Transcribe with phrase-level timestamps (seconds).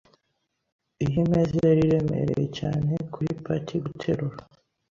[1.05, 2.91] Iyi meza yari iremereye cyane.
[3.13, 4.37] kuri Patty guterura.